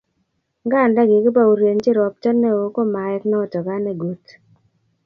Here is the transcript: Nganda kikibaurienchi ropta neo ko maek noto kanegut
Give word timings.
Nganda 0.65 1.01
kikibaurienchi 1.09 1.89
ropta 1.97 2.29
neo 2.41 2.63
ko 2.75 2.81
maek 2.93 3.23
noto 3.31 3.57
kanegut 3.67 4.23